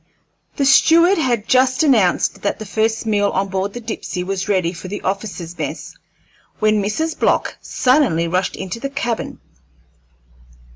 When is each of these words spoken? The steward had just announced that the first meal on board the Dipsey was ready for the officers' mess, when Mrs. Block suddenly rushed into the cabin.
The 0.55 0.65
steward 0.65 1.19
had 1.19 1.47
just 1.47 1.83
announced 1.83 2.41
that 2.41 2.57
the 2.57 2.65
first 2.65 3.05
meal 3.05 3.29
on 3.29 3.49
board 3.49 3.73
the 3.73 3.79
Dipsey 3.79 4.23
was 4.23 4.49
ready 4.49 4.73
for 4.73 4.87
the 4.87 4.99
officers' 5.01 5.55
mess, 5.55 5.93
when 6.57 6.81
Mrs. 6.81 7.19
Block 7.19 7.55
suddenly 7.61 8.27
rushed 8.27 8.55
into 8.55 8.79
the 8.79 8.89
cabin. 8.89 9.39